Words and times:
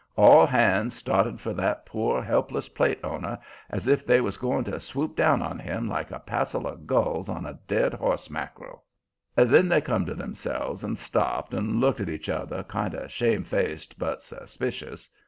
All 0.17 0.47
hands 0.47 0.95
started 0.95 1.39
for 1.39 1.53
that 1.53 1.85
poor, 1.85 2.23
helpless 2.23 2.69
plate 2.69 2.97
owner 3.03 3.37
as 3.69 3.87
if 3.87 4.03
they 4.03 4.19
was 4.19 4.35
going 4.35 4.63
to 4.63 4.79
swoop 4.79 5.15
down 5.15 5.43
on 5.43 5.59
him 5.59 5.87
like 5.87 6.09
a 6.09 6.17
passel 6.17 6.65
of 6.65 6.87
gulls 6.87 7.29
on 7.29 7.45
a 7.45 7.59
dead 7.67 7.93
horse 7.93 8.27
mack'rel. 8.27 8.83
Then 9.35 9.67
they 9.69 9.79
come 9.79 10.07
to 10.07 10.15
themselves 10.15 10.83
and 10.83 10.97
stopped 10.97 11.53
and 11.53 11.79
looked 11.79 11.99
at 12.01 12.09
each 12.09 12.29
other, 12.29 12.63
kind 12.63 12.95
of 12.95 13.11
shamefaced 13.11 13.99
but 13.99 14.23
suspicious. 14.23 15.07